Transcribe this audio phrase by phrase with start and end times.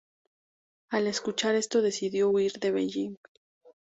[0.89, 3.17] Al escuchar esto decidió huir de Beijing.